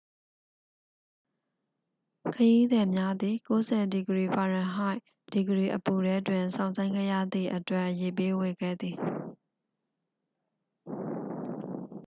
[2.35, 8.97] ခရီးသည်များသည် ၉၀f-ဒီဂရီအပူထဲတွင် စောင့်ဆိုင်းခဲ့ရသည့်အတွက် ရေပေးဝေခဲ့သည်။